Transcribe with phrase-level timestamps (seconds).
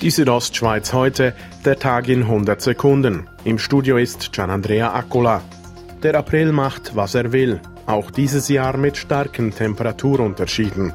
[0.00, 1.34] Die Südostschweiz heute,
[1.66, 3.28] der Tag in 100 Sekunden.
[3.44, 5.42] Im Studio ist Gianandrea Accola.
[6.02, 7.60] Der April macht, was er will.
[7.84, 10.94] Auch dieses Jahr mit starken Temperaturunterschieden.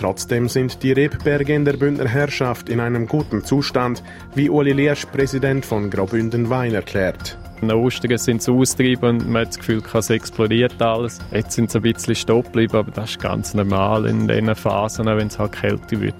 [0.00, 4.02] Trotzdem sind die Rebberge in der Bündner Herrschaft in einem guten Zustand,
[4.34, 7.36] wie Uli Liersch, Präsident von Graubünden Wein, erklärt.
[7.60, 11.18] In Ostern sind sie austrieben und man hat das Gefühl, es explodiert alles.
[11.30, 15.04] Jetzt sind sie ein bisschen stopp geblieben, aber das ist ganz normal in diesen Phasen,
[15.04, 16.14] wenn es halt kälter wird.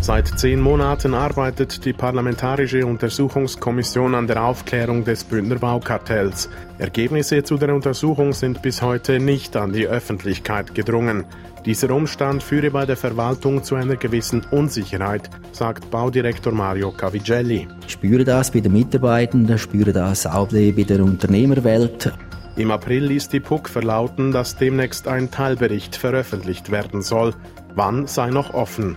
[0.00, 6.48] Seit zehn Monaten arbeitet die Parlamentarische Untersuchungskommission an der Aufklärung des Bündner Baukartells.
[6.78, 11.24] Ergebnisse zu der Untersuchung sind bis heute nicht an die Öffentlichkeit gedrungen.
[11.66, 17.68] Dieser Umstand führe bei der Verwaltung zu einer gewissen Unsicherheit, sagt Baudirektor Mario Cavigelli.
[17.84, 22.12] Ich spüre das bei den Mitarbeitenden, ich spüre das auch bei der Unternehmerwelt.
[22.56, 27.34] Im April ließ die PUC verlauten, dass demnächst ein Teilbericht veröffentlicht werden soll.
[27.74, 28.96] Wann sei noch offen.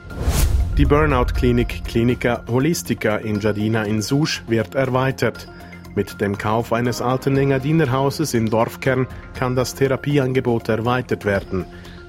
[0.77, 5.47] Die Burnout-Klinik Klinika Holistica in Jadina in Susch wird erweitert.
[5.95, 9.05] Mit dem Kauf eines alten Engadiner-Hauses im Dorfkern
[9.37, 11.65] kann das Therapieangebot erweitert werden.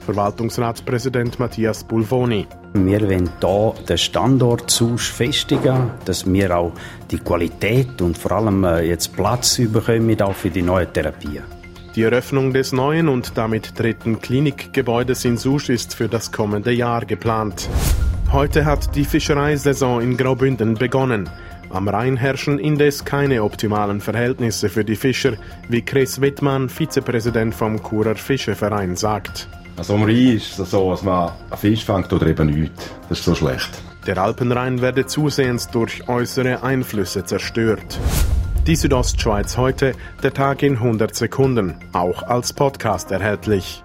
[0.06, 2.46] Verwaltungsratspräsident Matthias Bulvoni.
[2.74, 6.72] Wir wollen hier den Standort Susch festigen, dass wir auch
[7.10, 11.42] die Qualität und vor allem äh, jetzt Platz bekommen auch für die neuen Therapien.
[11.96, 17.04] Die Eröffnung des neuen und damit dritten Klinikgebäudes in Susch ist für das kommende Jahr
[17.04, 17.68] geplant.
[18.32, 21.28] Heute hat die Fischereisaison in Graubünden begonnen.
[21.68, 25.34] Am Rhein herrschen indes keine optimalen Verhältnisse für die Fischer,
[25.68, 29.48] wie Chris Wittmann, Vizepräsident vom Churer Fischerverein, sagt.
[29.76, 32.90] Also am Rhein ist es so, dass man einen Fisch fängt oder eben nichts.
[33.10, 33.68] Das ist so schlecht.
[34.06, 37.98] Der Alpenrhein werde zusehends durch äußere Einflüsse zerstört.
[38.66, 43.84] Die Südostschweiz heute, der Tag in 100 Sekunden, auch als Podcast erhältlich.